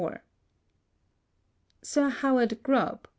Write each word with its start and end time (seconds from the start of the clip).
Sir 1.83 2.09
Howard 2.09 2.63
Grubb 2.63 3.03
(b. 3.03 3.09